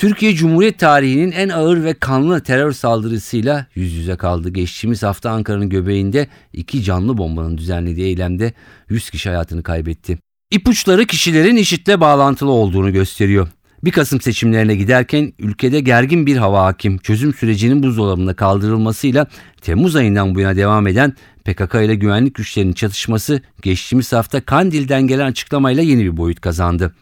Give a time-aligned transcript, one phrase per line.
[0.00, 4.50] Türkiye Cumhuriyet tarihinin en ağır ve kanlı terör saldırısıyla yüz yüze kaldı.
[4.50, 8.52] Geçtiğimiz hafta Ankara'nın göbeğinde iki canlı bombanın düzenlediği eylemde
[8.88, 10.18] 100 kişi hayatını kaybetti.
[10.50, 13.48] İpuçları kişilerin IŞİD'le bağlantılı olduğunu gösteriyor.
[13.84, 16.98] 1 Kasım seçimlerine giderken ülkede gergin bir hava hakim.
[16.98, 19.26] Çözüm sürecinin buzdolabında kaldırılmasıyla
[19.60, 25.26] Temmuz ayından bu yana devam eden PKK ile güvenlik güçlerinin çatışması geçtiğimiz hafta Kandil'den gelen
[25.26, 26.94] açıklamayla yeni bir boyut kazandı.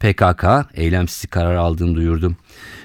[0.00, 0.44] PKK
[0.74, 2.32] eylemsizlik kararı aldığını duyurdu.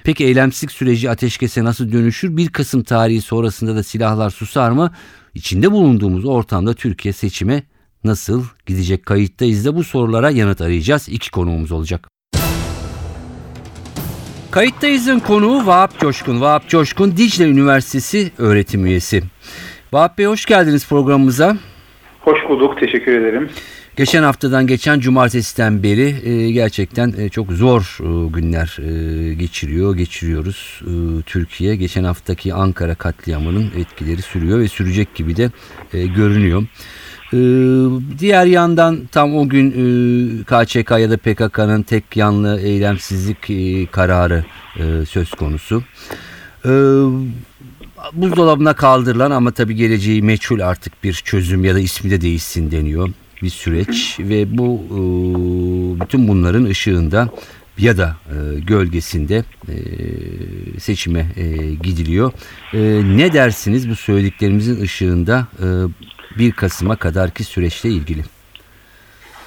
[0.03, 2.37] Peki eylemsizlik süreci ateşkese nasıl dönüşür?
[2.37, 4.91] 1 Kasım tarihi sonrasında da silahlar susar mı?
[5.33, 7.63] İçinde bulunduğumuz ortamda Türkiye seçime
[8.03, 11.09] nasıl gidecek kayıttayız da bu sorulara yanıt arayacağız.
[11.09, 12.07] İki konuğumuz olacak.
[14.51, 16.41] Kayıttayız'ın konuğu Vahap Coşkun.
[16.41, 19.23] Vahap Coşkun Dicle Üniversitesi öğretim üyesi.
[19.93, 21.57] Vahap Bey hoş geldiniz programımıza.
[22.19, 23.49] Hoş bulduk, teşekkür ederim.
[23.95, 30.81] Geçen haftadan geçen cumartesiden beri e, gerçekten e, çok zor e, günler e, geçiriyor, geçiriyoruz
[30.81, 31.75] e, Türkiye.
[31.75, 35.51] Geçen haftaki Ankara katliamının etkileri sürüyor ve sürecek gibi de
[35.93, 36.63] e, görünüyor.
[37.33, 37.39] E,
[38.19, 44.45] diğer yandan tam o gün e, KÇK ya da PKK'nın tek yanlı eylemsizlik e, kararı
[44.77, 45.83] e, söz konusu.
[46.65, 46.71] E,
[48.13, 53.09] buzdolabına kaldırılan ama tabii geleceği meçhul artık bir çözüm ya da ismi de değişsin deniyor
[53.43, 54.99] bir süreç ve bu e,
[56.01, 57.29] bütün bunların ışığında
[57.77, 59.75] ya da e, gölgesinde e,
[60.79, 61.25] seçime
[61.83, 62.31] gidiliyor.
[63.17, 65.47] Ne dersiniz bu söylediklerimizin ışığında
[66.39, 68.21] 1 Kasım'a kadarki süreçle ilgili?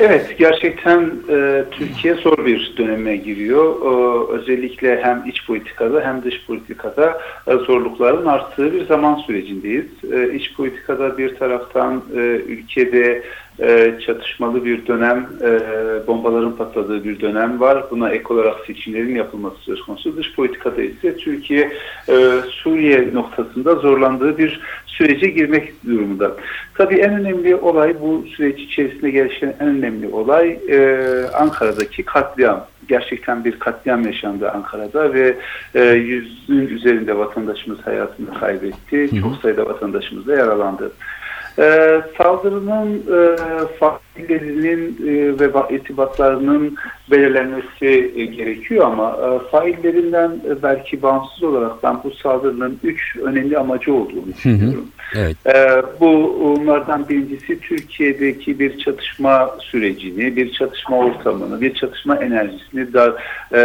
[0.00, 3.64] Evet, gerçekten e, Türkiye zor bir döneme giriyor.
[3.64, 9.86] E, özellikle hem iç politikada hem dış politikada e, zorlukların arttığı bir zaman sürecindeyiz.
[10.12, 13.22] E, iç politikada bir taraftan e, ülkede
[13.60, 15.60] e, çatışmalı bir dönem, e,
[16.06, 17.84] bombaların patladığı bir dönem var.
[17.90, 20.16] Buna ek olarak seçimlerin yapılması söz konusu.
[20.16, 21.72] Dış politikada ise Türkiye
[22.08, 22.14] e,
[22.50, 26.36] Suriye noktasında zorlandığı bir sürece girmek durumunda.
[26.74, 32.66] Tabii en önemli olay bu süreç içerisinde gelişen en önemli olay e, Ankara'daki katliam.
[32.88, 35.36] Gerçekten bir katliam yaşandı Ankara'da ve
[35.74, 39.10] e, yüzün üzerinde vatandaşımız hayatını kaybetti.
[39.20, 40.92] Çok sayıda vatandaşımız da yaralandı.
[41.58, 43.36] E, saldırının e,
[44.16, 46.76] faillerinin e, ve itibatlarının
[47.10, 53.58] belirlenmesi e, gerekiyor ama e, faillerinden e, belki bağımsız olarak ben bu saldırının üç önemli
[53.58, 54.88] amacı olduğunu düşünüyorum.
[55.14, 55.36] Evet.
[55.46, 63.16] E, bu onlardan birincisi Türkiye'deki bir çatışma sürecini, bir çatışma ortamını, bir çatışma enerjisini da
[63.52, 63.58] e,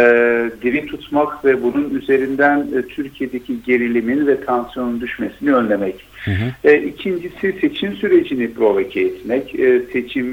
[0.62, 6.12] diri tutmak ve bunun üzerinden e, Türkiye'deki gerilimin ve tansiyonun düşmesini önlemek.
[6.24, 6.70] Hı hı.
[6.70, 9.54] E, ikincisi seçim sürecini provoke etmek.
[9.54, 9.82] E,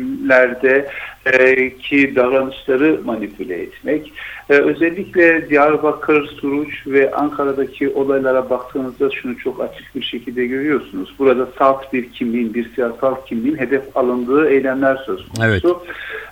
[0.10, 0.90] seçimlerde
[1.26, 4.14] e, ki davranışları manipüle etmek.
[4.50, 11.16] E, özellikle Diyarbakır, Suruç ve Ankara'daki olaylara baktığınızda şunu çok açık bir şekilde görüyorsunuz.
[11.20, 15.82] Burada salt bir kimliğin, bir siyasal kimliğin hedef alındığı eylemler söz konusu.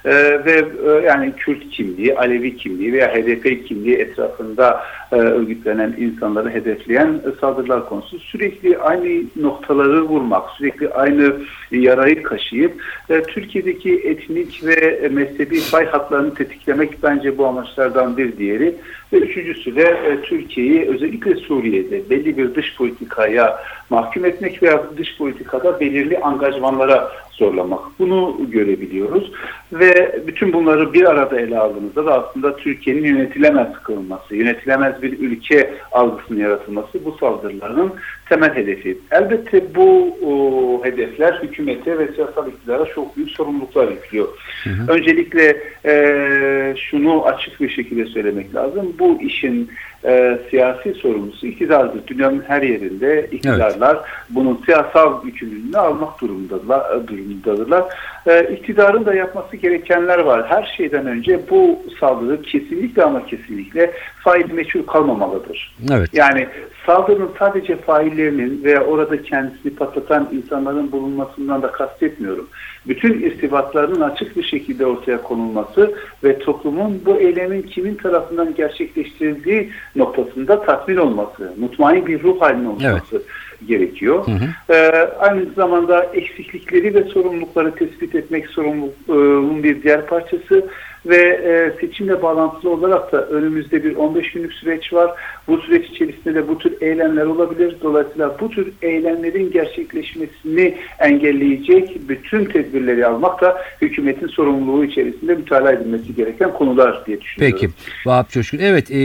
[0.06, 0.14] Evet.
[0.16, 6.50] E, ve e, yani Kürt kimliği, Alevi kimliği veya HDP kimliği etrafında e, örgütlenen insanları
[6.50, 8.20] hedefleyen e, saldırılar konusu.
[8.20, 11.34] Sürekli aynı noktaları vurmak, sürekli aynı
[11.72, 12.74] yarayı kaşıyıp
[13.10, 14.77] e, Türkiye'deki etnik ve
[15.12, 18.76] mezhebi pay hatlarını tetiklemek bence bu amaçlardan bir diğeri.
[19.14, 25.18] Ve üçüncüsü de e, Türkiye'yi özellikle Suriye'de belli bir dış politikaya mahkum etmek veya dış
[25.18, 27.80] politikada belirli angajmanlara zorlamak.
[28.00, 29.32] Bunu görebiliyoruz.
[29.74, 35.74] Ve bütün bunları bir arada ele aldığımızda da aslında Türkiye'nin yönetilemez kılınması, yönetilemez bir ülke
[35.92, 37.94] algısının yaratılması bu saldırıların
[38.30, 38.98] temel hedefi.
[39.12, 44.28] Elbette bu o, hedefler hükümete ve siyasal iktidara çok büyük sorumluluklar yüklüyor.
[44.64, 44.92] Hı hı.
[44.92, 48.96] Öncelikle e, şunu açık bir şekilde söylemek lazım.
[49.00, 49.72] Bu işin
[50.08, 52.08] e, siyasi sorumlusu iktidardır.
[52.08, 54.06] Dünyanın her yerinde iktidarlar evet.
[54.30, 57.08] bunun siyasal yükümlülüğünü almak durumundadırlar.
[57.08, 57.84] durumundadırlar.
[58.28, 60.46] E, iktidarın da yapması gerekenler var.
[60.50, 63.92] Her şeyden önce bu saldırı kesinlikle ama kesinlikle
[64.24, 65.76] fail meçhul kalmamalıdır.
[65.92, 66.10] Evet.
[66.14, 66.48] Yani
[66.86, 72.48] saldırının sadece faillerinin veya orada kendisini patlatan insanların bulunmasından da kastetmiyorum.
[72.88, 80.66] bütün irtibatlarının açık bir şekilde ortaya konulması ve toplumun bu eylemin kimin tarafından gerçekleştirildiği noktasında
[80.66, 83.22] tatmin olması, mutmain bir ruh halinin olması
[83.66, 84.26] gerekiyor.
[84.70, 84.76] Ee,
[85.20, 90.70] aynı zamanda eksiklikleri ve sorumlulukları tespit etmek sorumluluğun bir diğer parçası
[91.10, 95.12] ve e, seçimle bağlantılı olarak da önümüzde bir 15 günlük süreç var.
[95.48, 97.76] Bu süreç içerisinde de bu tür eylemler olabilir.
[97.84, 106.16] Dolayısıyla bu tür eylemlerin gerçekleşmesini engelleyecek bütün tedbirleri almak da hükümetin sorumluluğu içerisinde mütalaa edilmesi
[106.16, 107.58] gereken konular diye düşünüyorum.
[107.62, 107.74] Peki
[108.06, 108.60] Vahap Coşkun.
[108.62, 108.98] Evet e,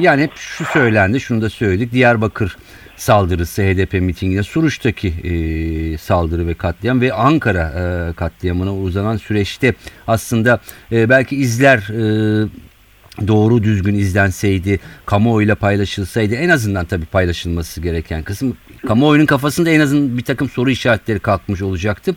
[0.00, 1.92] yani hep şu söylendi şunu da söyledik.
[1.92, 2.56] Diyarbakır
[2.98, 9.74] saldırısı HDP mitingine Suruç'taki e, saldırı ve katliam ve Ankara e, katliamına uzanan süreçte
[10.06, 10.60] aslında
[10.92, 12.48] e, belki izler e,
[13.28, 18.56] doğru düzgün izlenseydi, kamuoyuyla paylaşılsaydı en azından tabii paylaşılması gereken kısım
[18.86, 22.16] kamuoyunun kafasında en azından bir takım soru işaretleri kalkmış olacaktı.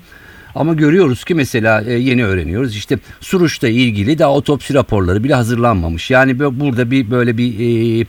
[0.56, 6.12] Ama görüyoruz ki mesela e, yeni öğreniyoruz işte Suruç'ta ilgili daha otopsi raporları bile hazırlanmamış.
[6.12, 7.60] Yani burada bir böyle bir
[8.02, 8.06] e,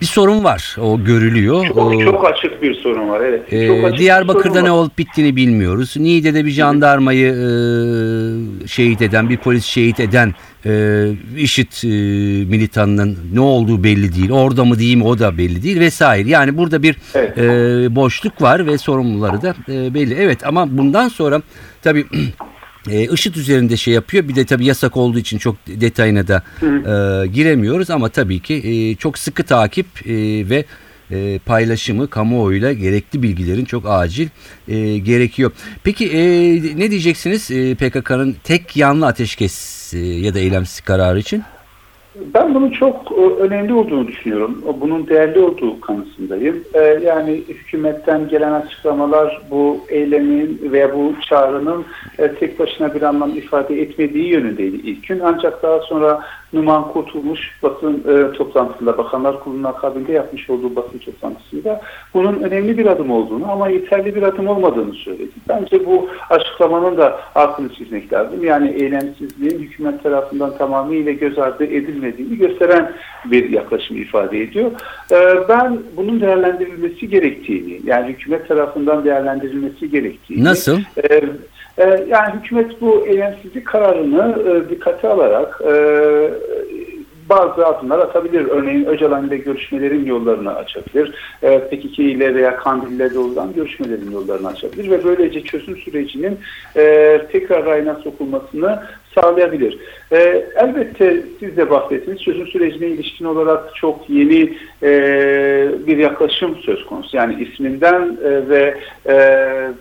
[0.00, 0.76] bir sorun var.
[0.80, 1.66] O görülüyor.
[1.66, 3.20] Çok, O- çok açık bir sorun var.
[3.20, 3.52] Evet.
[3.52, 4.76] ee, çok açık Diyarbakır'da ne var.
[4.76, 5.94] olup bittiğini bilmiyoruz.
[5.96, 10.34] Niğde'de bir jandarmayı e, şehit eden, bir polis şehit eden
[10.66, 11.04] e,
[11.36, 11.88] IŞİD e,
[12.44, 14.30] militanının ne olduğu belli değil.
[14.30, 16.28] Orada mı mi o da belli değil vesaire.
[16.28, 17.38] Yani burada bir Evet.
[17.38, 17.42] e,
[17.96, 20.14] boşluk var ve sorumluları da e, belli.
[20.14, 21.42] Evet ama bundan sonra
[21.82, 22.04] tabii
[22.90, 24.28] e, IŞİD üzerinde şey yapıyor.
[24.28, 28.94] Bir de tabii yasak olduğu için çok detayına da e, giremiyoruz ama tabii ki e,
[28.94, 30.14] çok sıkı takip e,
[30.48, 30.64] ve
[31.10, 34.28] e, paylaşımı kamuoyuyla gerekli bilgilerin çok acil
[34.68, 35.52] e, gerekiyor.
[35.84, 36.20] Peki e,
[36.78, 41.42] ne diyeceksiniz e, PKK'nın tek yanlı ateşkes e, ya da eylemsiz kararı için?
[42.34, 44.62] Ben bunun çok e, önemli olduğunu düşünüyorum.
[44.80, 46.64] Bunun değerli olduğu kanısındayım.
[46.74, 51.84] E, Yani hükümetten gelen açıklamalar bu eylemin veya bu çağrının
[52.18, 55.20] e, tek başına bir anlam ifade etmediği yönündeydi ilk gün.
[55.20, 56.20] Ancak daha sonra
[56.52, 61.80] Numan Kurtulmuş basın e, toplantısında, Bakanlar Kurulu'nun akabinde yapmış olduğu basın toplantısında
[62.14, 65.30] bunun önemli bir adım olduğunu ama yeterli bir adım olmadığını söyledi.
[65.48, 68.44] Bence bu açıklamanın da altını çizmek lazım.
[68.44, 72.92] Yani eylemsizliğin hükümet tarafından tamamıyla göz ardı edilmediğini gösteren
[73.24, 74.70] bir yaklaşım ifade ediyor.
[75.12, 80.44] E, ben bunun değerlendirilmesi gerektiğini, yani hükümet tarafından değerlendirilmesi gerektiğini...
[80.44, 80.80] Nasıl?
[81.10, 81.22] E,
[81.86, 85.72] yani hükümet bu eylemsizlik kararını e, dikkate alarak e,
[87.28, 88.46] bazı adımlar atabilir.
[88.50, 91.14] Örneğin Öcalan ile görüşmelerin yollarını açabilir.
[91.42, 96.38] E, PKK ile veya Kandil ile doğrudan görüşmelerin yollarını açabilir ve böylece çözüm sürecinin
[96.76, 98.82] e, tekrar rayına sokulmasını
[99.20, 99.78] sağlayabilir.
[100.12, 102.22] E, elbette siz de bahsettiniz.
[102.22, 104.90] Çözüm sürecine ilişkin olarak çok yeni e,
[105.86, 107.16] bir yaklaşım söz konusu.
[107.16, 108.74] Yani isminden e, ve
[109.06, 109.14] e,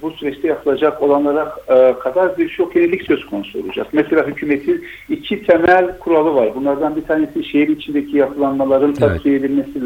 [0.01, 3.87] bu süreçte yapılacak olanlara e, kadar birçok yenilik söz konusu olacak.
[3.93, 6.55] Mesela hükümetin iki temel kuralı var.
[6.55, 8.99] Bunlardan bir tanesi şehir içindeki yapılanmaların Evet.
[8.99, 9.85] tasfiye edilmesi,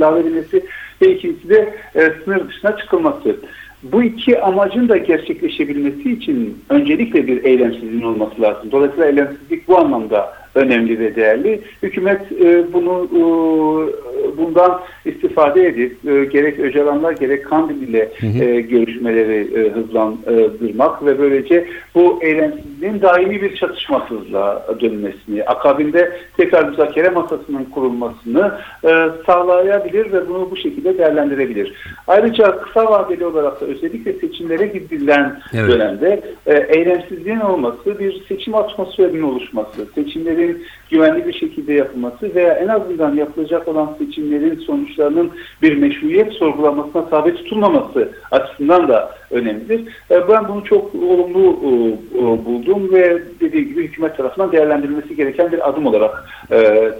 [0.00, 0.64] lağv edilmesi
[1.02, 3.36] ve ikincisi de e, sınır dışına çıkılması.
[3.92, 8.72] Bu iki amacın da gerçekleşebilmesi için öncelikle bir eylemsizliğin olması lazım.
[8.72, 11.60] Dolayısıyla eylemsizlik bu anlamda önemli ve değerli.
[11.82, 13.22] Hükümet e, bunu e,
[14.36, 21.66] bundan istifade edip e, gerek Öcalanlar gerek Kandil ile e, görüşmeleri e, hızlandırmak ve böylece
[21.94, 28.54] bu eylemsizliğin daimi bir çatışmasızlığa dönmesini, akabinde tekrar müzakere masasının kurulmasını
[28.84, 28.88] e,
[29.26, 31.74] sağlayabilir ve bunu bu şekilde değerlendirebilir.
[32.06, 35.70] Ayrıca kısa vadeli olarak da özellikle seçimlere gidilen Evet.
[35.70, 40.43] dönemde e, eylemsizliğin olması, bir seçim atmosferinin oluşması, seçimlerin
[40.90, 45.30] güvenli bir şekilde yapılması veya en azından yapılacak olan seçimlerin sonuçlarının
[45.62, 49.80] bir meşruiyet sorgulamasına tabi tutulmaması açısından da önemlidir.
[50.10, 51.68] E, ben bunu çok olumlu e,
[52.18, 56.28] e, buldum ve dediğim gibi hükümet tarafından değerlendirilmesi gereken bir adım olarak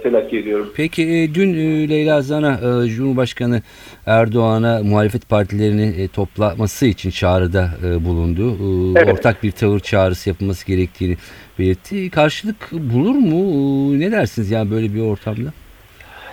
[0.03, 0.69] telakki ediyorum.
[0.75, 1.53] Peki dün
[1.89, 3.61] Leyla Zana Cumhurbaşkanı
[4.05, 7.69] Erdoğan'a muhalefet partilerini toplaması için çağrıda
[8.05, 8.57] bulundu.
[8.95, 9.13] Evet.
[9.13, 11.17] Ortak bir tavır çağrısı yapılması gerektiğini
[11.59, 12.09] belirtti.
[12.09, 13.99] Karşılık bulur mu?
[13.99, 15.53] Ne dersiniz yani böyle bir ortamda?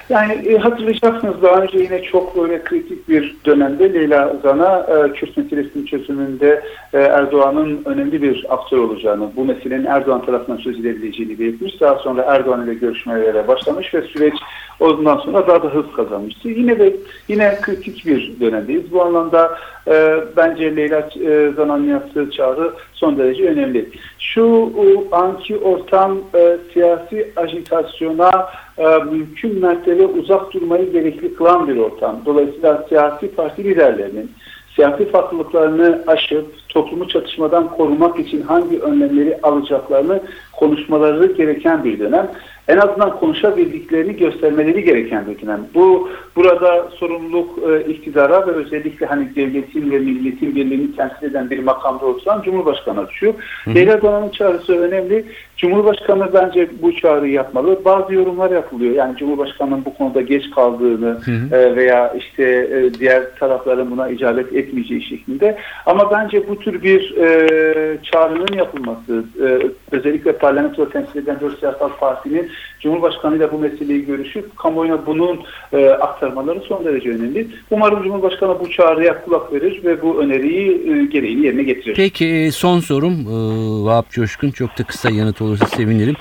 [0.09, 5.37] Yani e, hatırlayacaksınız daha önce yine çok böyle kritik bir dönemde Leyla Zana e, Kürt
[5.37, 11.81] meselesinin çözümünde e, Erdoğan'ın önemli bir aktör olacağını, bu meselenin Erdoğan tarafından çözülebileceğini belirtmiş.
[11.81, 14.35] Daha sonra Erdoğan ile görüşmelere başlamış ve süreç
[14.81, 16.49] ondan sonra daha da hız kazanmıştı.
[16.49, 16.97] Yine de
[17.29, 18.93] yine kritik bir dönemdeyiz.
[18.93, 23.89] Bu anlamda e, bence Leyla e, Zana'nın yaptığı çağrı son derece önemli.
[24.19, 24.73] Şu
[25.13, 28.31] anki ortam e, siyasi ajitasyona
[28.79, 32.21] e, mümkün mertebe uzak durmayı gerekli kılan bir ortam.
[32.27, 34.31] Dolayısıyla siyasi parti liderlerinin,
[34.77, 40.21] siyasi farklılıklarını aşıp toplumu çatışmadan korumak için hangi önlemleri alacaklarını
[40.53, 42.31] konuşmaları gereken bir dönem.
[42.69, 45.61] En azından konuşabildiklerini göstermeleri gereken bir dönem.
[45.75, 51.59] Bu burada sorumluluk e, iktidara ve özellikle hani devletin ve milletin birliğini temsil eden bir
[51.59, 53.35] makamda olsan Cumhurbaşkanı düşüyor.
[53.75, 55.25] Leyla Erdoğan'ın çağrısı önemli.
[55.57, 57.85] Cumhurbaşkanı bence bu çağrıyı yapmalı.
[57.85, 58.95] Bazı yorumlar yapılıyor.
[58.95, 61.21] Yani Cumhurbaşkanı'nın bu konuda geç kaldığını
[61.53, 65.59] e, veya işte e, diğer tarafların buna icabet etmeyeceği şeklinde.
[65.87, 69.59] Ama bence bu tür bir e, çağrının yapılması, e,
[69.97, 72.51] özellikle parlamentoda temsil eden dört siyasal partinin
[72.83, 75.41] Cumhurbaşkanıyla bu meseleyi görüşüp kamuoyuna bunun
[75.73, 77.49] e, aktarmaları son derece önemli.
[77.71, 81.95] Umarım Cumhurbaşkanı bu çağrıya kulak verir ve bu öneriyi e, gereğini yerine getirir.
[81.97, 86.15] Peki e, son sorum e, Vahap Coşkun çok da kısa yanıt olursa sevinirim.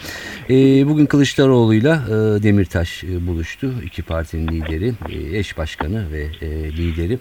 [0.49, 3.71] E, Bugün Kılıçdaroğlu'yla e, Demirtaş e, buluştu.
[3.85, 7.17] İki partinin lideri, e, eş başkanı ve e, lideri.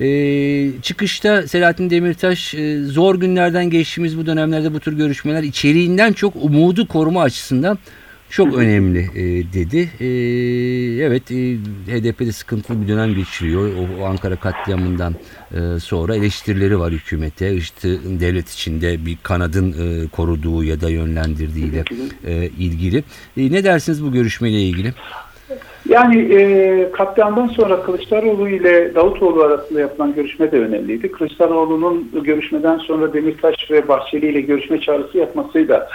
[0.00, 6.36] E, Çıkışta Selahattin Demirtaş e, zor günlerden geçtiğimiz bu dönemlerde bu tür görüşmeler içeriğinden çok
[6.36, 7.78] umudu koruma açısından
[8.30, 9.88] çok önemli e, dedi.
[10.00, 10.06] E,
[11.04, 11.34] evet e,
[11.86, 13.70] HDP'de sıkıntılı bir dönem geçiriyor.
[13.76, 15.14] O, o Ankara katliamından
[15.54, 17.54] e, sonra eleştirileri var hükümete.
[17.54, 17.88] İşte
[18.20, 21.84] devlet içinde bir kanadın e, koruduğu ya da yönlendirdiğiyle
[22.26, 22.98] e, ilgili.
[23.36, 24.92] E, ne dersiniz bu görüşmeyle ilgili?
[25.88, 31.12] Yani e, katliamdan sonra Kılıçdaroğlu ile Davutoğlu arasında yapılan görüşme de önemliydi.
[31.12, 35.88] Kılıçdaroğlu'nun görüşmeden sonra Demirtaş ve Bahçeli ile görüşme çağrısı yapması da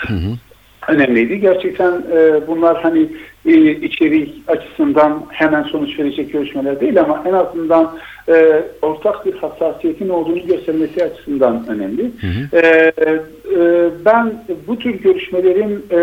[0.87, 1.39] önemliydi.
[1.39, 3.07] Gerçekten e, bunlar hani
[3.45, 7.97] e, içerik açısından hemen sonuç verecek görüşmeler değil ama en azından
[8.29, 12.11] e, ortak bir hassasiyetin olduğunu göstermesi açısından önemli.
[12.53, 14.33] E, e, ben
[14.67, 15.99] bu tür görüşmelerin e,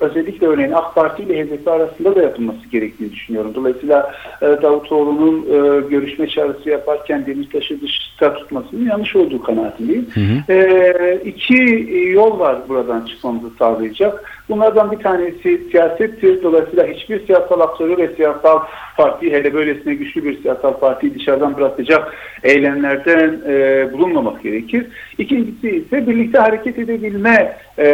[0.00, 3.52] özellikle örneğin AK Parti ile HDP arasında da yapılması gerektiğini düşünüyorum.
[3.54, 10.06] Dolayısıyla e, Davutoğlu'nun e, görüşme çağrısı yaparken Demirtaş'ı dışta tutmasının yanlış olduğu kanaatindeyim.
[10.48, 14.32] E, iki yol var buradan çıkmamızı sağlayacak.
[14.48, 16.42] Bunlardan bir tanesi siyasettir.
[16.42, 16.55] Dolayısıyla
[16.94, 18.60] hiçbir siyasal aktörü ve siyasal
[18.96, 24.86] parti hele böylesine güçlü bir siyasal partiyi dışarıdan bırakacak eylemlerden e, bulunmamak gerekir.
[25.18, 27.86] İkincisi ise birlikte hareket edebilme e,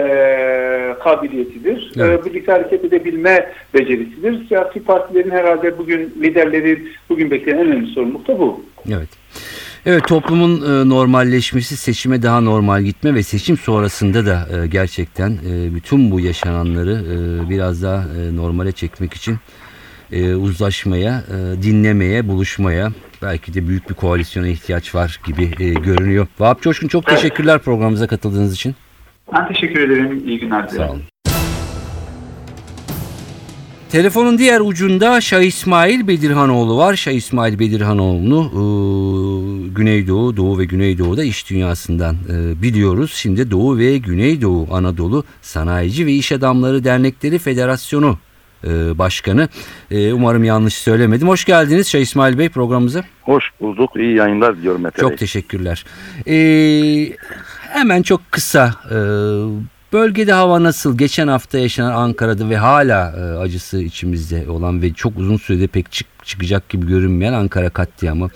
[1.01, 1.93] kabiliyetidir.
[1.97, 2.21] Evet.
[2.21, 4.49] E, birlikte hareket edebilme becerisidir.
[4.49, 8.65] Siyasi partilerin herhalde bugün liderlerin bugün beklenen en önemli sorumluluk da bu.
[8.89, 9.22] Evet.
[9.87, 15.75] Evet toplumun e, normalleşmesi, seçime daha normal gitme ve seçim sonrasında da e, gerçekten e,
[15.75, 17.05] bütün bu yaşananları
[17.51, 19.37] biraz daha normale çekmek için
[20.39, 21.25] uzlaşmaya,
[21.63, 25.51] dinlemeye, buluşmaya belki de büyük bir koalisyona ihtiyaç var gibi
[25.83, 26.27] görünüyor.
[26.39, 28.75] Vahap Coşkun çok teşekkürler programımıza katıldığınız için.
[29.35, 30.23] Ben teşekkür ederim.
[30.27, 30.87] İyi günler dilerim.
[30.87, 31.12] Sağ olun.
[33.93, 36.97] Telefonun diğer ucunda Şah İsmail Bedirhanoğlu var.
[36.97, 38.63] Şah İsmail Bedirhanoğlu'nu e,
[39.69, 43.13] Güneydoğu, Doğu ve Güneydoğu'da iş dünyasından e, biliyoruz.
[43.15, 48.19] Şimdi Doğu ve Güneydoğu Anadolu Sanayici ve İş Adamları Dernekleri Federasyonu
[48.65, 49.49] e, Başkanı.
[49.91, 51.29] E, umarım yanlış söylemedim.
[51.29, 53.05] Hoş geldiniz Şah İsmail Bey programımıza.
[53.23, 53.91] Hoş bulduk.
[53.97, 55.09] İyi yayınlar diliyorum Mete Bey.
[55.09, 55.85] Çok teşekkürler.
[56.27, 56.37] E,
[57.61, 58.97] hemen çok kısa e,
[59.93, 60.99] bölgede hava nasıl?
[60.99, 65.93] Geçen hafta yaşanan Ankara'da ve hala e, acısı içimizde olan ve çok uzun sürede pek
[65.93, 68.29] çık, çıkacak gibi görünmeyen Ankara katliamı.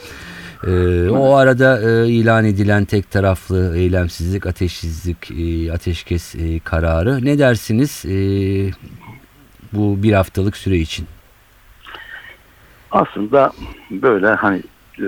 [0.66, 7.25] E, o arada e, ilan edilen tek taraflı eylemsizlik, ateşsizlik, e, ateşkes e, kararı.
[7.25, 8.16] Ne dersiniz e,
[9.72, 11.06] bu bir haftalık süre için?
[12.90, 13.52] Aslında
[13.90, 14.62] böyle hani
[14.98, 15.06] e,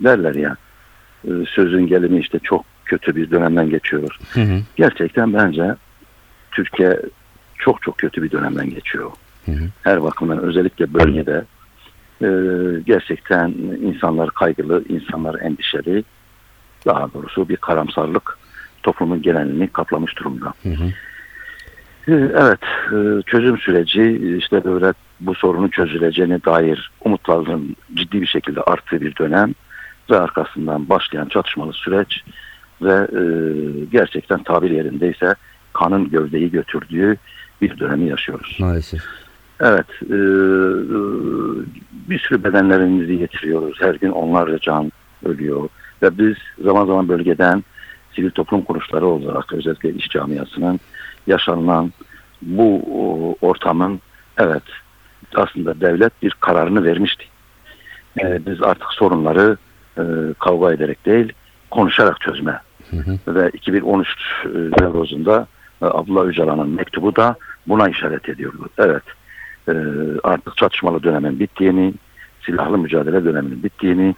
[0.00, 0.56] derler ya
[1.24, 4.18] e, sözün gelimi işte çok kötü bir dönemden geçiyoruz.
[4.32, 4.60] Hı hı.
[4.76, 5.74] Gerçekten bence
[6.52, 7.00] Türkiye
[7.58, 9.10] çok çok kötü bir dönemden geçiyor.
[9.46, 9.64] Hı hı.
[9.82, 11.44] Her bakımdan özellikle bölgede
[12.22, 12.28] e,
[12.86, 13.48] gerçekten
[13.82, 16.04] insanlar kaygılı, insanlar endişeli.
[16.86, 18.38] Daha doğrusu bir karamsarlık
[18.82, 20.54] toplumun genelini kaplamış durumda.
[20.62, 20.84] Hı hı.
[22.08, 22.60] Ee, Evet,
[22.92, 29.16] e, çözüm süreci işte böyle bu sorunun çözüleceğine dair umutların ciddi bir şekilde arttığı bir
[29.16, 29.54] dönem
[30.10, 32.22] ve arkasından başlayan çatışmalı süreç
[32.82, 33.22] ve e,
[33.92, 35.34] gerçekten tabir yerindeyse
[35.72, 37.16] kanın gövdeyi götürdüğü
[37.62, 38.56] bir dönemi yaşıyoruz.
[38.60, 39.02] Maalesef.
[39.60, 40.20] Evet, e, e,
[42.08, 43.76] bir sürü bedenlerimizi yitiriyoruz.
[43.80, 44.92] Her gün onlarca can
[45.24, 45.68] ölüyor.
[46.02, 47.64] Ve biz zaman zaman bölgeden
[48.14, 50.80] sivil toplum kuruluşları olarak özellikle iş camiasının
[51.26, 51.92] yaşanılan
[52.42, 52.82] bu
[53.40, 54.00] ortamın
[54.38, 54.62] evet
[55.34, 57.24] aslında devlet bir kararını vermişti.
[58.20, 59.56] E, biz artık sorunları
[59.98, 60.02] e,
[60.38, 61.32] kavga ederek değil
[61.70, 63.34] konuşarak çözme Hı hı.
[63.34, 64.08] ve 2013
[64.44, 65.46] e, Nevroz'unda
[65.82, 68.68] e, Abdullah Öcalan'ın mektubu da buna işaret ediyordu.
[68.78, 69.02] Evet
[69.68, 69.72] e,
[70.24, 71.94] artık çatışmalı dönemin bittiğini,
[72.46, 74.14] silahlı mücadele döneminin bittiğini,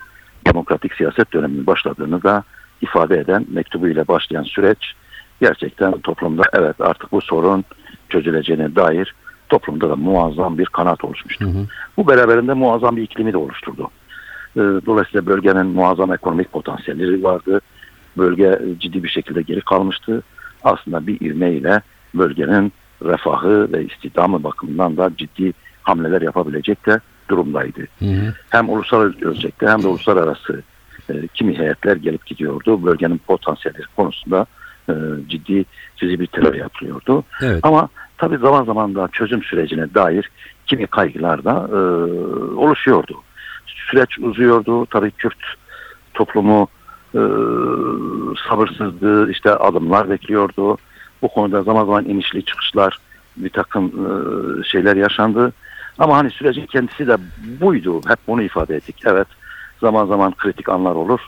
[0.46, 2.44] demokratik siyaset döneminin başladığını da
[2.80, 4.94] ifade eden mektubuyla başlayan süreç
[5.40, 7.64] gerçekten toplumda evet artık bu sorun
[8.08, 9.14] çözüleceğine dair
[9.48, 11.44] toplumda da muazzam bir kanaat oluşmuştu.
[11.44, 11.66] Hı hı.
[11.96, 13.90] Bu beraberinde muazzam bir iklimi de oluşturdu.
[14.56, 17.60] Ee, Dolayısıyla bölgenin muazzam ekonomik potansiyelleri vardı.
[18.16, 20.22] Bölge ciddi bir şekilde geri kalmıştı.
[20.64, 21.82] Aslında bir ivmeyle
[22.14, 22.72] bölgenin
[23.04, 25.52] refahı ve istihdamı bakımından da ciddi
[25.82, 27.80] hamleler yapabilecek de durumdaydı.
[27.98, 28.34] Hı hı.
[28.50, 30.62] Hem ulusal ölçekte hem de uluslararası
[31.10, 32.84] e, kimi heyetler gelip gidiyordu.
[32.84, 34.46] Bölgenin potansiyelleri konusunda
[34.88, 34.94] e,
[35.28, 35.64] ciddi
[35.96, 37.24] fizibiliteler yapılıyordu.
[37.42, 37.60] Evet.
[37.62, 37.88] Ama
[38.18, 40.30] tabii zaman zaman da çözüm sürecine dair
[40.66, 41.76] kimi kaygılar da e,
[42.56, 43.22] oluşuyordu.
[43.90, 44.86] Süreç uzuyordu.
[44.86, 45.38] Tabii Kürt
[46.14, 46.68] toplumu
[47.14, 47.20] e,
[48.48, 49.30] sabırsızdı.
[49.30, 50.76] işte adımlar bekliyordu.
[51.22, 52.98] Bu konuda zaman zaman inişli çıkışlar
[53.36, 55.52] bir takım e, şeyler yaşandı.
[55.98, 57.16] Ama hani sürecin kendisi de
[57.60, 58.00] buydu.
[58.08, 58.96] Hep bunu ifade ettik.
[59.04, 59.28] Evet
[59.80, 61.20] zaman zaman kritik anlar olur.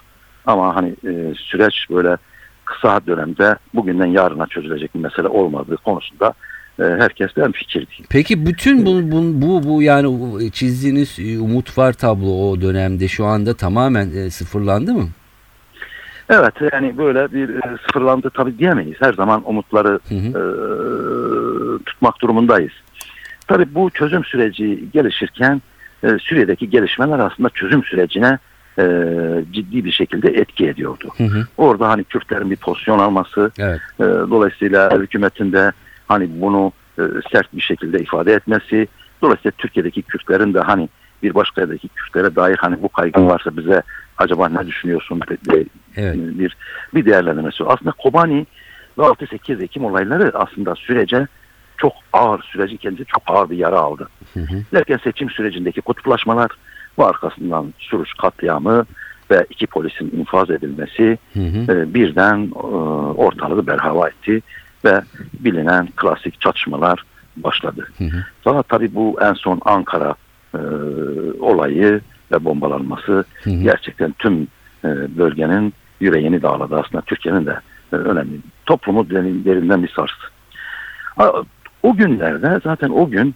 [0.46, 2.16] Ama hani e, süreç böyle
[2.64, 6.34] kısa dönemde bugünden yarına çözülecek bir mesele olmadığı konusunda
[6.80, 7.90] e, herkes de fikirdi.
[8.10, 13.24] Peki bütün bu, bu, bu, bu yani çizdiğiniz e, umut var tablo o dönemde şu
[13.24, 15.08] anda tamamen e, sıfırlandı mı?
[16.30, 17.50] Evet yani böyle bir
[17.86, 18.96] sıfırlandı tabii diyemeyiz.
[19.00, 20.28] Her zaman umutları Hı hı.
[20.28, 20.42] e,
[21.84, 22.72] tutmak durumundayız.
[23.46, 25.62] Tabii bu çözüm süreci gelişirken
[26.02, 28.38] e, Suriye'deki gelişmeler aslında çözüm sürecine
[28.78, 28.84] e,
[29.52, 31.08] ciddi bir şekilde etki ediyordu.
[31.16, 31.46] Hı hı.
[31.56, 33.80] Orada hani Kürtlerin bir pozisyon alması, Evet.
[34.00, 35.72] e, dolayısıyla hükümetin de
[36.10, 37.02] hani bunu e,
[37.32, 38.88] sert bir şekilde ifade etmesi,
[39.22, 40.88] dolayısıyla Türkiye'deki Kürtlerin de hani
[41.22, 43.82] bir başka yerdeki Kürtlere dair hani bu kaygın varsa bize
[44.18, 45.64] acaba ne düşünüyorsun de-
[45.96, 46.16] Evet.
[46.16, 46.56] bir
[46.94, 47.64] bir değerlendirmesi.
[47.64, 48.46] Aslında Kobani
[48.98, 51.26] ve 6-8 Ekim olayları aslında sürece
[51.76, 54.08] çok ağır süreci kendisi çok ağır bir yara aldı.
[54.34, 54.62] Hı hı.
[54.72, 56.50] Derken seçim sürecindeki kutuplaşmalar
[56.98, 58.86] ve arkasından Suruç katliamı
[59.30, 61.72] ve iki polisin infaz edilmesi Hı hı.
[61.72, 62.58] e, birden e,
[63.16, 64.42] ortalığı berhava etti
[64.84, 65.00] ve
[65.40, 67.04] bilinen klasik çatışmalar
[67.36, 67.88] başladı.
[67.98, 68.24] Hı hı.
[68.44, 70.14] Sonra tabii bu en son Ankara
[70.54, 70.58] e,
[71.40, 72.00] olayı
[72.32, 73.62] ve bombalanması Hı hı.
[73.62, 74.42] gerçekten tüm
[74.84, 76.76] e, bölgenin yüreğini dağladı.
[76.80, 77.60] Aslında Türkiye'nin de
[77.92, 78.40] e, önemli.
[78.66, 80.26] Toplumu derin- derinden bir sarstı.
[81.82, 83.34] O günlerde zaten o gün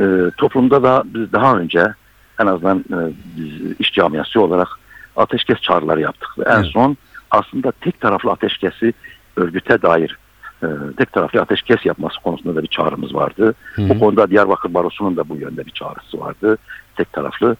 [0.00, 0.04] e,
[0.36, 1.94] toplumda da biz daha önce
[2.40, 2.98] en azından e,
[3.36, 4.68] biz iş camiası olarak
[5.16, 6.28] ateşkes çağrıları yaptık.
[6.38, 6.66] Ve en Evet.
[6.66, 6.96] son
[7.30, 8.92] aslında tek taraflı ateşkesi
[9.36, 10.18] örgüte dair
[10.66, 13.54] e, tek taraflı ateşkes yapması konusunda da bir çağrımız vardı.
[13.74, 13.88] Hı hı.
[13.88, 16.58] Bu konuda Diyarbakır Barosu'nun da bu yönde bir çağrısı vardı.
[16.96, 17.56] Tek taraflı.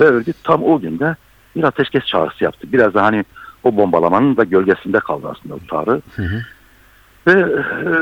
[0.00, 1.16] Ve örgüt tam o günde
[1.56, 2.72] bir ateşkes çağrısı yaptı.
[2.72, 3.24] Biraz da hani
[3.64, 6.02] o bombalamanın da gölgesinde kaldı aslında bu çağrı.
[6.16, 6.42] Hı hı.
[7.26, 7.40] Ve
[7.84, 7.92] e,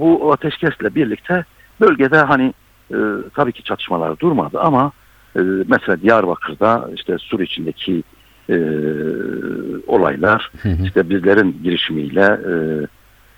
[0.00, 1.44] bu ateşkesle birlikte
[1.80, 2.54] bölgede hani
[2.90, 2.96] e,
[3.34, 4.92] tabii ki çatışmalar durmadı ama
[5.36, 8.02] e, mesela Diyarbakır'da işte Sur içindeki
[8.50, 8.56] e,
[9.86, 10.82] olaylar Hı hı.
[10.84, 12.52] işte bizlerin girişimiyle e,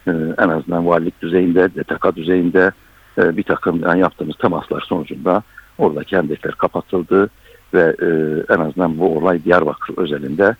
[0.06, 2.72] e, en azından valilik düzeyinde, DTK düzeyinde
[3.18, 5.42] e, bir takım yani yaptığımız temaslar sonucunda
[5.78, 7.30] oradaki hendekler kapatıldı
[7.74, 8.06] ve e,
[8.54, 10.56] en azından bu olay Diyarbakır özelinde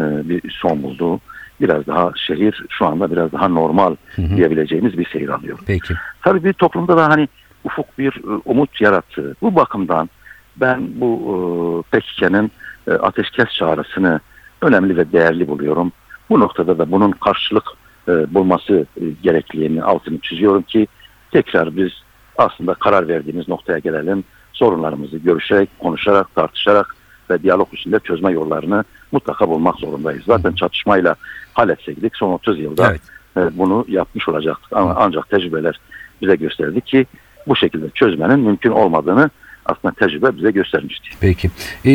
[0.00, 1.20] e, bir son buldu.
[1.60, 4.36] Biraz daha şehir şu anda biraz daha normal Hı hı.
[4.36, 5.58] diyebileceğimiz bir seyir alıyor.
[5.66, 5.94] Peki.
[6.22, 7.28] Tabii bir toplumda da hani
[7.64, 9.36] ufuk bir e, umut yarattı.
[9.42, 10.10] Bu bakımdan
[10.56, 12.50] ben bu e,
[12.86, 14.20] e, ateşkes çağrısını
[14.62, 15.92] önemli ve değerli buluyorum.
[16.30, 17.64] Bu noktada da bunun karşılık
[18.08, 20.86] e, bulması e, gerekliliğini altını çiziyorum ki
[21.32, 21.90] tekrar biz
[22.38, 24.24] aslında karar verdiğimiz noktaya gelelim.
[24.52, 26.96] Sorunlarımızı görüşerek, konuşarak, tartışarak
[27.30, 30.22] ve diyalog içinde çözme yollarını mutlaka bulmak zorundayız.
[30.26, 31.14] Zaten çatışmayla
[31.52, 33.00] halletseydik son 30 yılda Evet.
[33.36, 34.72] e, bunu yapmış olacaktık.
[34.72, 35.80] Ama ancak tecrübeler
[36.22, 37.06] bize gösterdi ki
[37.48, 39.30] bu şekilde çözmenin mümkün olmadığını
[39.68, 41.08] aslında tecrübe bize göstermişti.
[41.20, 41.50] Peki.
[41.84, 41.90] Ee,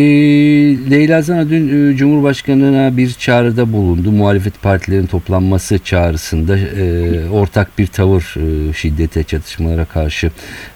[0.92, 4.12] Leyla Zana dün e, Cumhurbaşkanı'na bir çağrıda bulundu.
[4.12, 10.32] Muhalefet partilerin toplanması çağrısında e, ortak bir tavır e, şiddete, çatışmalara karşı.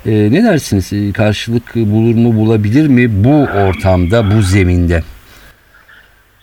[0.06, 0.94] E, ne dersiniz?
[0.94, 5.04] E, Karşılık bulur mu, bulabilir mi bu ortamda, bu zeminde?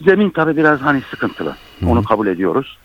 [0.05, 1.57] Zemin tabii biraz hani sıkıntılı.
[1.87, 2.79] Onu kabul ediyoruz.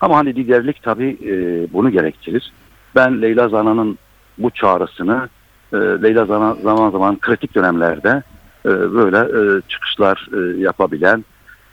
[0.00, 1.32] Ama hani liderlik tabii e,
[1.72, 2.52] bunu gerektirir.
[2.96, 3.98] Ben Leyla Zana'nın
[4.38, 5.28] bu çağrısını
[5.72, 8.22] e, Leyla Zana zaman zaman kritik dönemlerde
[8.66, 11.24] e, böyle e, çıkışlar e, yapabilen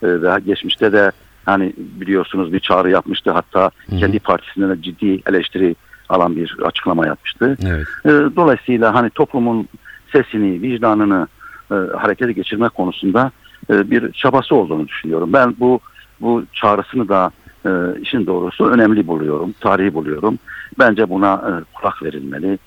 [0.04, 1.12] e, ve geçmişte de
[1.46, 3.32] hani biliyorsunuz bir çağrı yapmıştı.
[3.32, 5.76] Hatta kendi partisinden de ciddi eleştiri
[6.10, 7.58] alan bir açıklama yapmıştı.
[7.68, 7.88] Evet.
[8.06, 9.68] E, Dolayısıyla hani toplumun
[10.12, 11.28] sesini, vicdanını
[11.72, 13.32] e, harekete geçirme konusunda
[13.70, 15.34] e, bir çabası olduğunu düşünüyorum.
[15.34, 15.80] Ben bu
[16.22, 17.32] bu çağrısını da
[17.66, 17.70] e,
[18.02, 20.40] işin doğrusu önemli buluyorum, tarihi buluyorum.
[20.80, 22.60] Bence buna e, kulak verilmeli,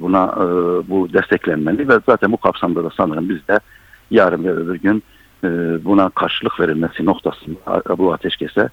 [0.00, 0.44] buna e,
[0.88, 3.60] bu desteklenmeli ve zaten bu kapsamda da sanırım biz de
[4.10, 5.02] yarın ve öbür gün
[5.44, 5.48] e,
[5.84, 8.68] buna karşılık verilmesi noktasında bu ateşkese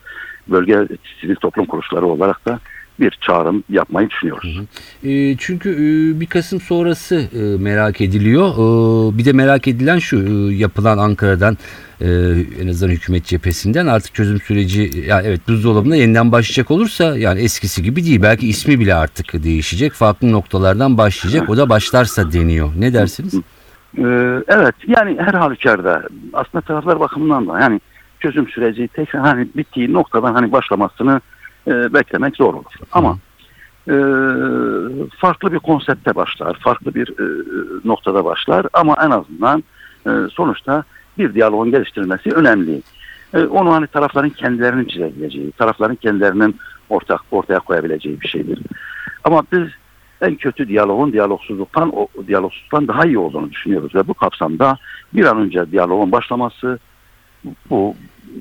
[0.47, 0.87] bölge
[1.21, 2.59] sivil toplum kuruluşları olarak da
[2.99, 4.61] bir çağrım yapmayı düşünüyoruz.
[5.03, 8.47] E, çünkü e, bir Kasım sonrası e, merak ediliyor.
[8.47, 11.57] E, bir de merak edilen şu e, yapılan Ankara'dan
[12.01, 12.07] e,
[12.61, 17.83] en azından hükümet cephesinden artık çözüm süreci yani evet buzdolabında yeniden başlayacak olursa yani eskisi
[17.83, 18.21] gibi değil.
[18.21, 19.93] Belki ismi bile artık değişecek.
[19.93, 21.49] Farklı noktalardan başlayacak.
[21.49, 22.69] O da başlarsa deniyor.
[22.77, 23.35] Ne dersiniz?
[23.97, 24.01] Ee,
[24.47, 26.03] evet yani her halükarda
[26.33, 27.81] aslında taraflar bakımından da yani
[28.19, 31.21] çözüm süreci tekrar hani bittiği noktadan hani başlamasını
[31.67, 32.73] e, beklemek zor olur.
[32.91, 33.17] Ama
[33.87, 33.95] e,
[35.17, 37.25] farklı bir konsepte başlar, farklı bir e,
[37.85, 39.63] noktada başlar ama en azından
[40.07, 40.83] e, sonuçta
[41.17, 42.81] bir diyaloğun geliştirilmesi önemli.
[43.33, 46.55] E, onu hani tarafların kendilerinin çizebileceği, tarafların kendilerinin
[46.89, 48.59] ortak ortaya koyabileceği bir şeydir.
[49.23, 49.67] Ama biz
[50.21, 54.77] en kötü diyaloğun diyalogsuzluktan o diyalogsuzluktan daha iyi olduğunu düşünüyoruz ve bu kapsamda
[55.13, 56.79] bir an önce diyaloğun başlaması
[57.69, 57.95] bu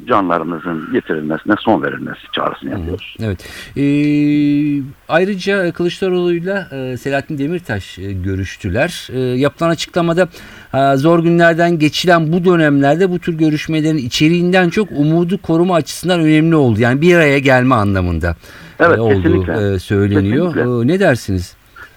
[0.08, 3.16] canlarımızın getirilmesine son verilmesi çağrısını yapıyoruz.
[3.22, 3.48] Evet.
[3.76, 9.08] Ee, ayrıca Kılıçdaroğlu'yla e, Selahattin Demirtaş e, görüştüler.
[9.12, 10.28] E, yapılan açıklamada
[10.74, 16.56] e, zor günlerden geçilen bu dönemlerde bu tür görüşmelerin içeriğinden çok umudu koruma açısından önemli
[16.56, 16.80] oldu.
[16.80, 18.36] Yani bir araya gelme anlamında
[18.80, 19.74] Evet, e, olduğu kesinlikle.
[19.74, 20.54] e, söyleniyor.
[20.54, 20.92] Kesinlikle.
[20.92, 21.56] E, ne dersiniz?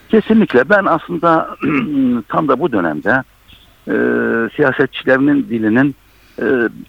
[0.10, 1.50] Kesinlikle ben aslında
[2.28, 3.24] tam da bu dönemde
[3.88, 3.94] e,
[4.56, 6.07] siyasetçilerinin dilinin e,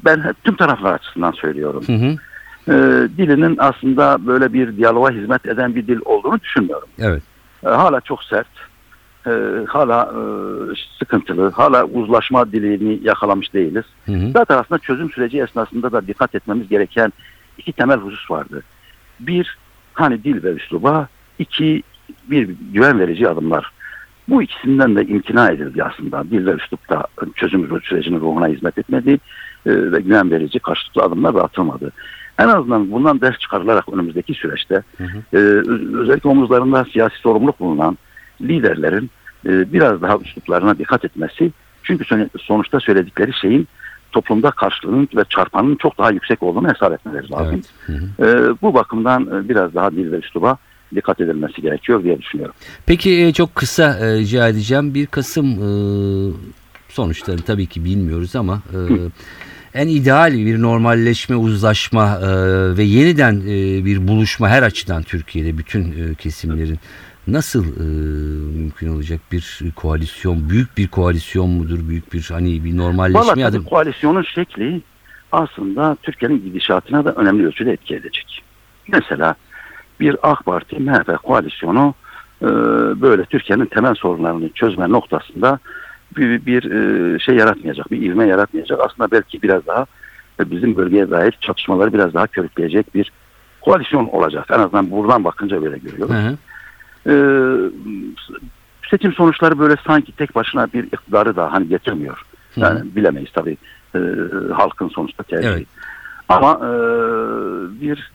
[0.04, 1.84] ben hep tüm taraflar açısından söylüyorum.
[1.86, 2.16] Hı hı.
[2.68, 6.88] E, dilinin aslında böyle bir diyaloğa hizmet eden bir dil olduğunu düşünmüyorum.
[6.98, 7.22] Evet.
[7.66, 8.48] E, hala çok sert,
[9.68, 10.20] hala e,
[10.98, 13.84] sıkıntılı, hala uzlaşma dilini yakalamış değiliz.
[14.06, 14.30] Hı hı.
[14.32, 17.12] Zaten aslında çözüm süreci esnasında da dikkat etmemiz gereken
[17.58, 18.62] iki temel husus vardı.
[19.20, 19.58] Bir,
[19.92, 21.08] hani dil ve üsluba.
[21.38, 21.82] iki
[22.30, 23.72] bir güven verici adımlar.
[24.28, 26.24] Bu ikisinden de imtina edildi aslında.
[26.30, 29.10] Dil ve üslupta çözüm sürecinin ruhuna hizmet etmedi
[29.66, 31.92] e, ve güven verici karşılıklı adımlar da atılmadı.
[32.38, 35.18] En azından bundan ders çıkarılarak önümüzdeki süreçte Hı hı.
[35.32, 35.38] e,
[35.98, 37.98] özellikle omuzlarında siyasi sorumluluk bulunan
[38.40, 39.10] liderlerin
[39.46, 41.52] e, biraz daha üsluplarına dikkat etmesi.
[41.82, 43.68] Çünkü son- sonuçta söyledikleri şeyin
[44.12, 47.62] toplumda karşılığının ve çarpanının çok daha yüksek olduğunu hesap etmeleri lazım.
[47.88, 47.98] Evet.
[48.18, 48.52] Hı hı.
[48.52, 50.56] E, bu bakımdan biraz daha dil ve üsluba
[50.94, 52.54] dikkat edilmesi gerekiyor diye düşünüyorum.
[52.86, 54.94] Peki e, çok kısa e, rica edeceğim.
[54.94, 55.68] 1 Kasım e,
[56.88, 58.78] sonuçlarını tabii ki bilmiyoruz ama e,
[59.74, 62.28] en ideal bir normalleşme, uzlaşma e,
[62.76, 66.78] ve yeniden e, bir buluşma her açıdan Türkiye'de bütün e, kesimlerin
[67.26, 67.84] nasıl e,
[68.58, 73.60] mümkün olacak bir koalisyon, büyük bir koalisyon mudur, büyük bir hani bir normalleşme Valla adım.
[73.60, 74.82] tabii koalisyonun şekli
[75.32, 78.42] aslında Türkiye'nin gidişatına da önemli ölçüde etki edecek.
[78.88, 79.34] Mesela
[80.00, 81.94] bir AK Parti MHP koalisyonu
[82.42, 82.46] e,
[83.00, 85.58] böyle Türkiye'nin temel sorunlarını çözme noktasında
[86.16, 88.80] bir, bir e, şey yaratmayacak, bir ivme yaratmayacak.
[88.80, 89.86] Aslında belki biraz daha
[90.40, 93.12] e, bizim bölgeye dair çatışmaları biraz daha körükleyecek bir
[93.60, 94.46] koalisyon olacak.
[94.50, 96.14] En azından buradan bakınca böyle görüyoruz.
[96.14, 96.36] Hı hı.
[98.90, 102.22] Seçim sonuçları böyle sanki tek başına bir iktidarı da hani getirmiyor.
[102.56, 103.56] Yani bilemeyiz tabii
[104.52, 105.52] halkın sonuçta tercihi.
[105.52, 105.66] Evet.
[106.28, 106.70] Ama e,
[107.80, 108.10] bir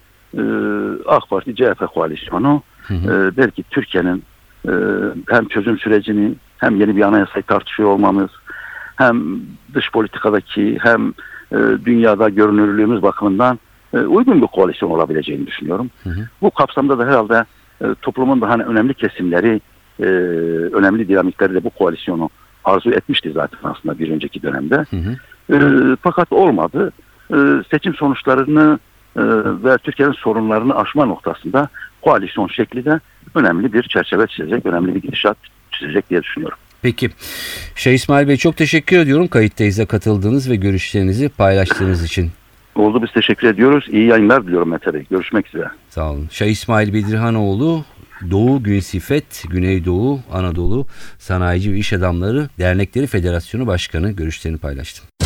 [1.07, 3.27] AK Parti CHP koalisyonu Hı hı.
[3.27, 4.23] e, belki Türkiye'nin
[4.67, 4.71] e,
[5.29, 8.29] hem çözüm sürecini hem yeni bir anayasayı tartışıyor olmamız
[8.95, 9.39] hem
[9.73, 11.13] dış politikadaki hem
[11.51, 13.59] e, dünyada görünürlüğümüz bakımından
[13.93, 15.89] uygun bir koalisyon olabileceğini düşünüyorum.
[16.03, 16.27] Hı hı.
[16.41, 17.45] Bu kapsamda da herhalde
[18.01, 19.61] toplumun da hani önemli kesimleri,
[20.73, 22.29] önemli dinamikleri de bu koalisyonu
[22.63, 24.85] arzu etmişti zaten aslında bir önceki dönemde.
[24.89, 25.97] Hı hı.
[26.01, 26.91] Fakat olmadı.
[27.71, 28.79] Seçim sonuçlarını
[29.63, 31.69] ve Türkiye'nin sorunlarını aşma noktasında
[32.01, 32.99] koalisyon şekli de
[33.35, 35.37] önemli bir çerçeve çizecek, önemli bir gidişat
[35.71, 36.57] çizecek diye düşünüyorum.
[36.81, 37.09] Peki.
[37.75, 42.31] Şeyh İsmail Bey çok teşekkür ediyorum kayıttayıza katıldığınız ve görüşlerinizi paylaştığınız için.
[42.75, 43.85] Oldu biz teşekkür ediyoruz.
[43.89, 45.05] İyi yayınlar diliyorum Mete Bey.
[45.09, 45.67] Görüşmek üzere.
[45.89, 46.27] Sağ olun.
[46.31, 47.85] Şah İsmail Bedirhanoğlu
[48.31, 55.22] Doğu Günsifet, Güneydoğu Anadolu Sanayici ve İş Adamları Dernekleri Federasyonu Başkanı görüşlerini paylaştı.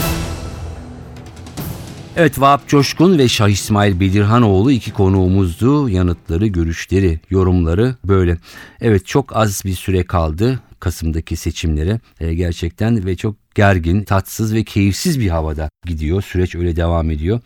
[2.19, 5.89] Evet Vahap Coşkun ve Şah İsmail Bedirhanoğlu iki konuğumuzdu.
[5.89, 8.37] Yanıtları, görüşleri, yorumları böyle.
[8.81, 11.99] Evet çok az bir süre kaldı Kasım'daki seçimlere.
[12.19, 16.21] Ee, gerçekten ve çok gergin, tatsız ve keyifsiz bir havada gidiyor.
[16.21, 17.39] Süreç öyle devam ediyor.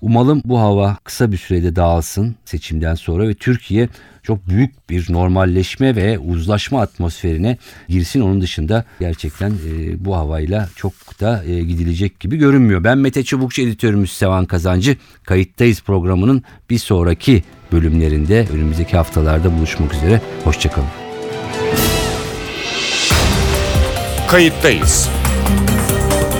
[0.00, 3.88] Umalım bu hava kısa bir sürede dağılsın seçimden sonra ve Türkiye
[4.22, 8.20] çok büyük bir normalleşme ve uzlaşma atmosferine girsin.
[8.20, 12.84] Onun dışında gerçekten e, bu havayla çok da e, gidilecek gibi görünmüyor.
[12.84, 14.96] Ben Mete Çubukçu editörümüz Sevan Kazancı.
[15.24, 20.20] Kayıttayız programının bir sonraki bölümlerinde önümüzdeki haftalarda buluşmak üzere.
[20.44, 20.88] Hoşçakalın.
[24.28, 25.08] Kayıttayız.